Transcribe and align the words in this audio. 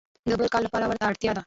د 0.29 0.31
بل 0.39 0.47
کار 0.53 0.61
لپاره 0.65 0.85
ورته 0.87 1.05
اړتیا 1.09 1.31
ده. 1.33 1.39